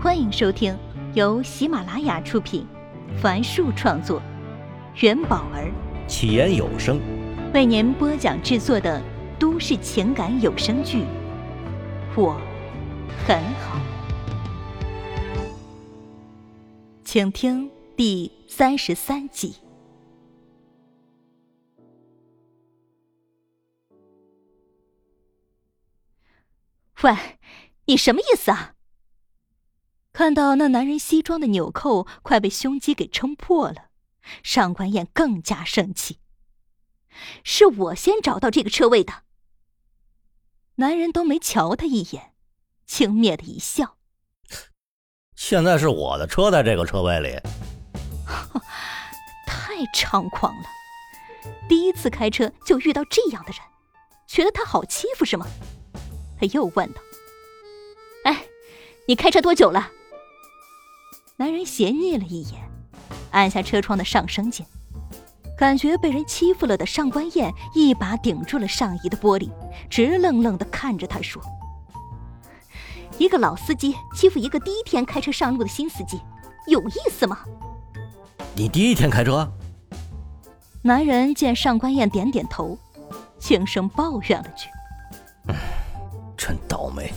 [0.00, 0.78] 欢迎收听
[1.12, 2.64] 由喜马拉雅出品，
[3.20, 4.22] 凡树创作，
[5.00, 5.72] 元宝儿
[6.06, 7.00] 起言有声
[7.52, 9.02] 为您播讲制作的
[9.40, 10.98] 都市情感有声剧
[12.16, 12.40] 《我
[13.26, 13.76] 很好》，
[17.02, 19.56] 请听第三十三集。
[27.02, 27.12] 喂，
[27.86, 28.76] 你什么意思啊？
[30.18, 33.90] 看到那男人西装的纽扣快被胸肌给撑破了，
[34.42, 36.18] 上官燕更加生气。
[37.44, 39.22] 是我先找到这个车位的。
[40.74, 42.32] 男人都没瞧他一眼，
[42.84, 43.96] 轻蔑的一笑。
[45.36, 47.38] 现在是我的车在这个车位里，
[49.46, 50.64] 太猖狂了！
[51.68, 53.60] 第一次开车就遇到这样的人，
[54.26, 55.46] 觉得他好欺负是吗？
[56.40, 57.00] 他又问道
[58.26, 58.44] ：“哎，
[59.06, 59.92] 你开车多久了？”
[61.40, 62.60] 男人斜睨了一眼，
[63.30, 64.66] 按下车窗的上升键，
[65.56, 69.48] 感觉被人欺负了的上官燕一把顶住了上移的玻璃，
[69.88, 71.40] 直愣愣的看着他说
[73.18, 76.20] ：“一个老司机欺负一个第一天开车上路的新司机，
[76.66, 77.38] 有意思吗？”
[78.56, 79.48] 你第一天开车？
[80.82, 82.76] 男人见上官燕点点头，
[83.38, 84.68] 轻声抱怨了句
[86.36, 87.12] ：“真倒霉。”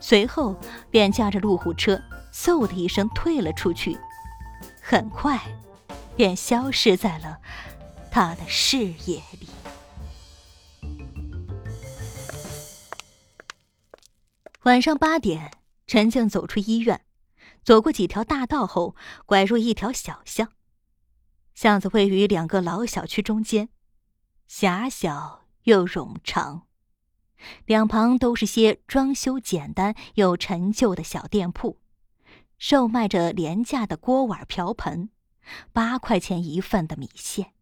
[0.00, 0.56] 随后
[0.90, 2.00] 便驾着路虎车。
[2.38, 3.98] 嗖的一声退了出去，
[4.80, 5.40] 很快
[6.14, 7.40] 便消失在了
[8.12, 9.48] 他的视野里。
[14.62, 15.50] 晚上八点，
[15.88, 17.04] 陈静走出医院，
[17.64, 18.94] 走过几条大道后，
[19.26, 20.52] 拐入一条小巷。
[21.56, 23.68] 巷子位于两个老小区中间，
[24.46, 26.68] 狭小又冗长，
[27.66, 31.78] 两旁都是些装修简单又陈旧的小店铺。
[32.58, 35.10] 售卖着廉价的锅碗瓢盆，
[35.72, 37.52] 八块钱一份的米线，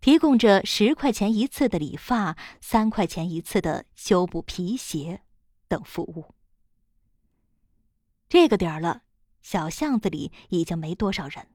[0.00, 5.22] 提供着十块钱一次的理发，三块钱一次的修补皮鞋
[5.68, 6.34] 等服务。
[8.28, 9.02] 这个点儿了，
[9.40, 11.48] 小巷子里已经没多少人，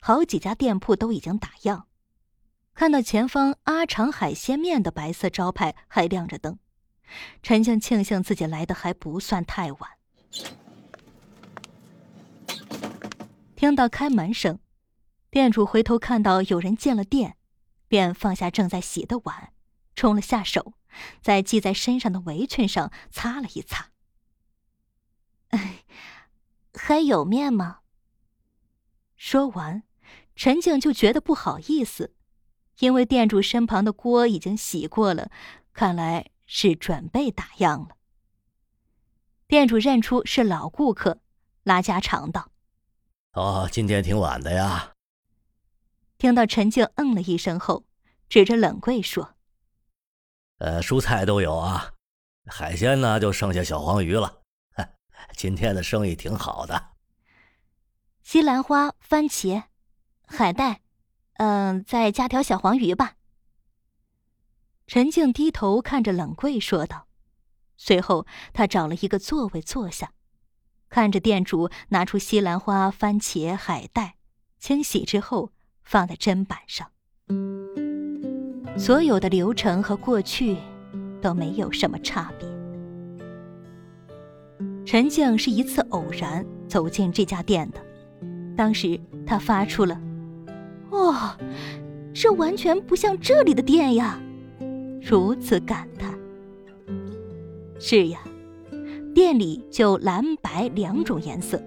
[0.00, 1.84] 好几家店铺都已经打烊。
[2.74, 6.58] 看到前方阿长海鲜面的白色招牌还亮着灯，
[7.42, 9.90] 陈静庆幸自己来的还不算太晚。
[13.56, 14.60] 听到开门声，
[15.30, 17.38] 店主回头看到有人进了店，
[17.88, 19.54] 便放下正在洗的碗，
[19.94, 20.74] 冲了下手，
[21.22, 23.88] 在系在身上的围裙上擦了一擦。
[26.74, 27.78] 还有面吗？
[29.16, 29.82] 说完，
[30.34, 32.14] 陈静就觉得不好意思，
[32.80, 35.30] 因为店主身旁的锅已经洗过了，
[35.72, 37.96] 看来是准备打烊了。
[39.46, 41.22] 店主认出是老顾客，
[41.62, 42.50] 拉家常道。
[43.36, 44.94] 哦，今天挺晚的呀。
[46.16, 47.84] 听到陈静嗯了一声后，
[48.30, 49.34] 指着冷柜说
[50.56, 51.92] ：“呃，蔬菜都有啊，
[52.46, 54.40] 海鲜呢就剩下小黄鱼了。
[55.36, 56.92] 今天的生意挺好的。
[58.22, 59.64] 西兰花、番茄、
[60.26, 60.80] 海带，
[61.34, 63.16] 嗯，再加条小黄鱼吧。”
[64.88, 67.06] 陈静低头看着冷柜说道，
[67.76, 70.14] 随后他找了一个座位坐下。
[70.96, 74.14] 看着店主拿出西兰花、番茄、海带，
[74.58, 75.50] 清洗之后
[75.84, 76.88] 放在砧板上，
[78.78, 80.56] 所有的流程和过去
[81.20, 82.48] 都没有什么差别。
[84.86, 87.80] 陈静是一次偶然走进这家店的，
[88.56, 90.00] 当时他发出了
[90.92, 91.36] “哇，
[92.14, 94.18] 这完全不像这里的店呀”，
[95.04, 96.18] 如此感叹。
[97.78, 98.18] 是呀。
[99.16, 101.58] 店里就蓝白两种颜色，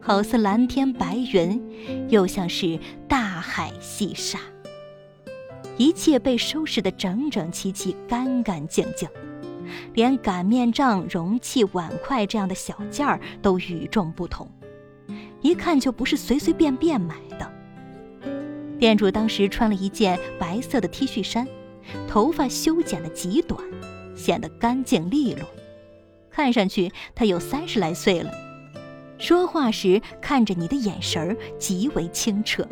[0.00, 1.62] 好似蓝天白云，
[2.08, 4.40] 又像是大海细沙。
[5.76, 9.08] 一切被收拾得整整齐齐、干干净净，
[9.94, 14.50] 连擀面杖、容器、碗筷这样的小件儿都与众不同，
[15.42, 17.48] 一看就不是随随便便买的。
[18.80, 21.46] 店主当时穿了一件白色的 T 恤衫，
[22.08, 23.62] 头发修剪得极短，
[24.16, 25.46] 显得干净利落。
[26.40, 28.32] 看上去他有三十来岁了，
[29.18, 32.66] 说话时看着你的眼神儿极为清澈，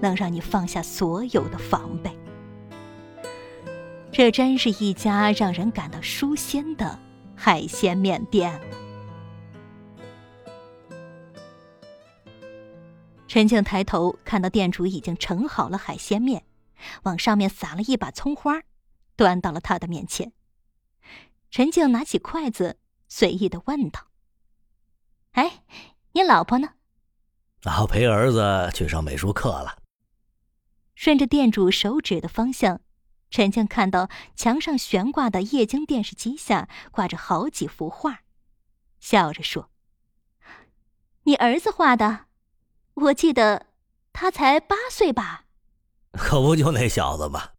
[0.00, 2.16] 能让你放下所有的防备。
[4.12, 6.96] 这真是一家让人感到舒心的
[7.34, 8.60] 海鲜面店。
[13.26, 16.44] 陈静抬头看到店主已经盛好了海鲜面，
[17.02, 18.62] 往上面撒了一把葱花，
[19.16, 20.30] 端到了他的面前。
[21.50, 22.76] 陈静拿起筷子。
[23.10, 24.06] 随意的问道
[25.32, 25.64] ：“哎，
[26.12, 26.74] 你老婆呢？
[27.64, 29.82] 啊，陪儿子去上美术课了。
[30.94, 32.80] 顺着店主手指的方向，
[33.30, 38.20] 陈静看到墙上悬挂的液晶电视机下挂着好几幅画，
[39.00, 39.70] 笑着说
[41.24, 42.26] ：“你儿子画的？
[42.94, 43.66] 我记得
[44.12, 45.46] 他才八岁吧？
[46.12, 47.50] ”可不就那小子吗？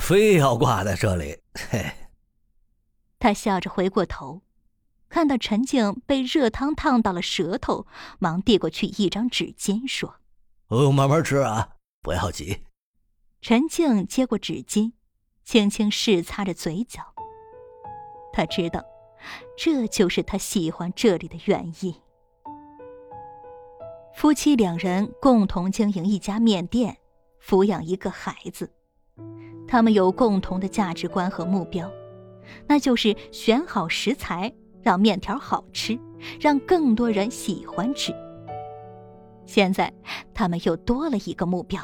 [0.00, 1.42] 非要挂在这里。
[1.54, 1.92] 嘿。
[3.18, 4.42] 他笑着回过头。
[5.08, 7.86] 看到陈静被热汤烫到了舌头，
[8.18, 10.16] 忙递过去一张纸巾，说
[10.68, 12.64] ：“哦，慢慢吃啊，不要急。”
[13.40, 14.92] 陈静接过纸巾，
[15.44, 17.02] 轻轻拭擦着嘴角。
[18.32, 18.84] 他知道，
[19.56, 21.94] 这就是他喜欢这里的原因。
[24.14, 26.98] 夫妻两人共同经营一家面店，
[27.42, 28.72] 抚养一个孩子，
[29.66, 31.90] 他们有共同的价值观和目标，
[32.66, 34.52] 那就是选好食材。
[34.82, 35.98] 让面条好吃，
[36.40, 38.12] 让更多人喜欢吃。
[39.44, 39.92] 现在
[40.34, 41.80] 他们又多了一个目标：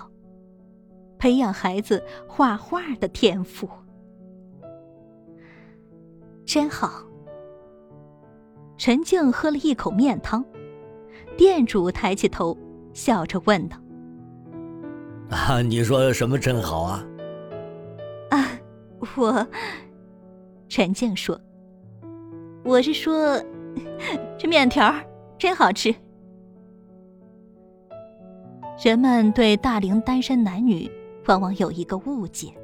[1.18, 3.68] 培养孩子画画的天赋。
[6.44, 7.02] 真好。
[8.76, 10.44] 陈静喝了一口面汤，
[11.36, 12.58] 店主抬起头，
[12.92, 13.78] 笑着问道
[15.30, 17.06] ：“啊，你说什么真好啊？”
[18.30, 18.46] 啊，
[19.16, 19.46] 我……
[20.68, 21.40] 陈静说。
[22.64, 23.38] 我是说，
[24.38, 24.92] 这面条
[25.38, 25.94] 真好吃。
[28.82, 30.90] 人们对大龄单身男女
[31.26, 32.54] 往往有一个误解，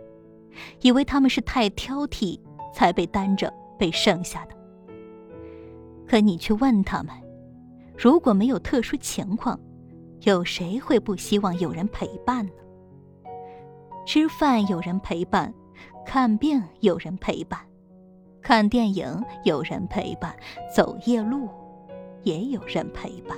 [0.80, 2.40] 以为他们是太挑剔
[2.72, 4.54] 才被单着被剩下的。
[6.08, 7.14] 可你去问他们，
[7.94, 9.60] 如果没有特殊情况，
[10.22, 12.52] 有谁会不希望有人陪伴呢？
[14.06, 15.52] 吃饭有人陪伴，
[16.06, 17.60] 看病有人陪伴。
[18.42, 20.34] 看电影有人陪伴，
[20.74, 21.48] 走夜路
[22.22, 23.36] 也有人陪伴。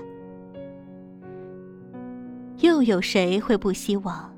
[2.59, 4.33] 又有谁会不希望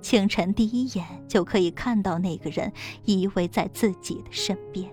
[0.00, 2.72] 清晨第一眼就可以看到那个人
[3.04, 4.90] 依偎在自己的身边？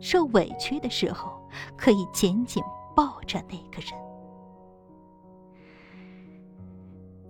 [0.00, 1.32] 受委屈的时候
[1.76, 2.62] 可以紧紧
[2.94, 3.92] 抱着那个人。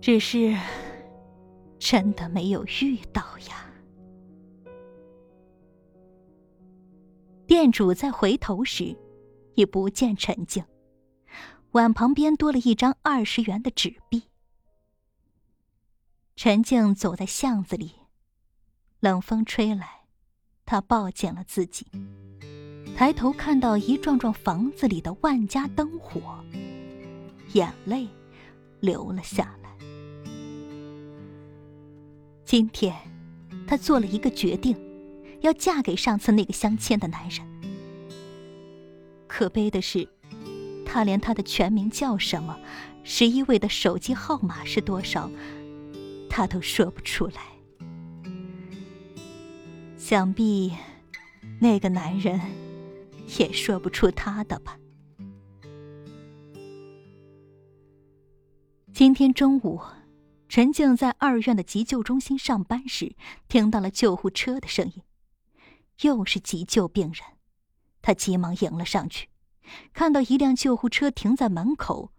[0.01, 0.53] 只是，
[1.79, 3.72] 真的没有遇到呀。
[7.53, 8.97] 店主在回头时，
[9.53, 10.65] 已不见陈静。
[11.73, 14.23] 碗旁边多了一张二十元的纸币。
[16.35, 17.91] 陈静走在巷子里，
[19.01, 19.87] 冷风吹来，
[20.65, 21.85] 她抱紧了自己，
[22.97, 26.43] 抬头看到一幢幢房子里的万家灯火，
[27.53, 28.07] 眼泪
[28.79, 29.77] 流了下来。
[32.43, 32.95] 今天，
[33.67, 34.75] 她做了一个决定。
[35.43, 37.45] 要嫁给上次那个相亲的男人。
[39.27, 40.07] 可悲的是，
[40.85, 42.57] 他连他的全名叫什么，
[43.03, 45.29] 十一位的手机号码是多少，
[46.29, 47.41] 他都说不出来。
[49.97, 50.71] 想必，
[51.59, 52.39] 那个男人
[53.37, 54.77] 也说不出他的吧。
[58.93, 59.81] 今天中午，
[60.47, 63.15] 陈静在二院的急救中心上班时，
[63.49, 65.01] 听到了救护车的声音。
[66.03, 67.23] 又是急救病人，
[68.01, 69.29] 他急忙迎了上去，
[69.93, 72.11] 看到一辆救护车停在门口，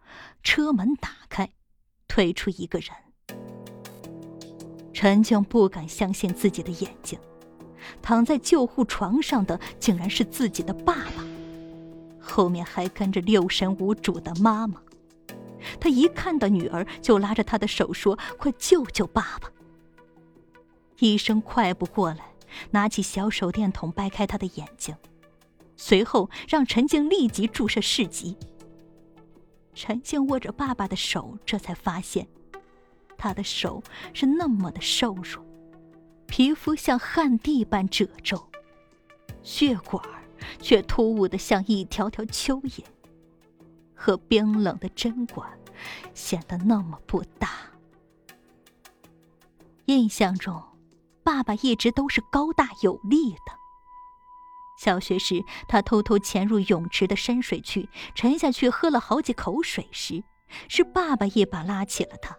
[0.43, 1.53] 车门打开，
[2.09, 2.91] 推出一个人。
[4.93, 7.19] 陈静不敢相信自己的眼睛，
[8.01, 11.25] 躺在救护床上的竟然是自己的爸爸，
[12.21, 14.81] 后面还跟着六神无主的妈妈。
[15.81, 19.51] 他一看到女儿，就拉着她的手说：“快救救爸爸！”
[21.01, 22.34] 医生快步过来。
[22.71, 24.95] 拿起小手电筒，掰开他的眼睛，
[25.77, 28.37] 随后让陈静立即注射试剂。
[29.75, 32.27] 陈静握着爸爸的手，这才发现，
[33.17, 35.45] 他的手是那么的瘦弱，
[36.27, 38.49] 皮肤像旱地般褶皱，
[39.43, 40.05] 血管
[40.61, 42.85] 却突兀的像一条条蚯蚓，
[43.95, 45.51] 和冰冷的针管
[46.15, 47.49] 显得那么不搭。
[49.87, 50.63] 印象中。
[51.25, 53.53] 爸爸一直都是高大有力的。
[54.77, 60.23] 小学时，他偷偷潜入泳池的深水区，沉下去喝了好几口水时，
[60.69, 62.37] 是爸爸一把拉起了他。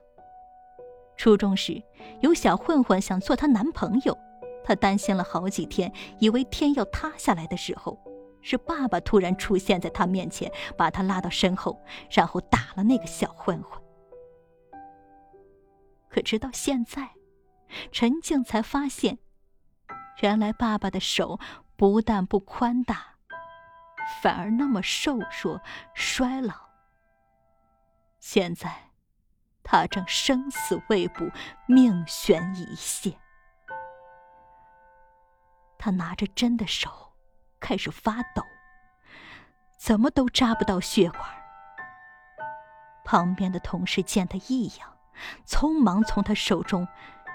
[1.17, 1.81] 初中时，
[2.21, 4.17] 有小混混想做她男朋友，
[4.65, 7.97] 他担心了好几天，以为天要塌下来的时候，
[8.41, 13.81] 是爸爸突然出现在他面前，把他拉到身后，然后打了那个小混混。
[16.09, 17.14] 可直到现在。
[17.91, 19.19] 陈静才发现，
[20.21, 21.39] 原来爸爸的手
[21.75, 23.15] 不但不宽大，
[24.21, 25.61] 反而那么瘦弱、
[25.93, 26.53] 衰老。
[28.19, 28.91] 现在，
[29.63, 31.29] 他正生死未卜，
[31.67, 33.13] 命悬一线。
[35.77, 37.13] 他拿着针的手
[37.59, 38.41] 开始发抖，
[39.77, 41.21] 怎么都扎不到血管。
[43.03, 44.97] 旁边的同事见他异样，
[45.45, 46.87] 匆忙从他手中